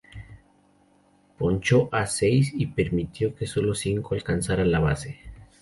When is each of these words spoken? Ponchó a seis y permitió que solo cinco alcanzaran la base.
Ponchó 1.37 1.87
a 1.93 2.07
seis 2.07 2.51
y 2.55 2.65
permitió 2.65 3.35
que 3.35 3.45
solo 3.45 3.75
cinco 3.75 4.15
alcanzaran 4.15 4.71
la 4.71 4.79
base. 4.79 5.19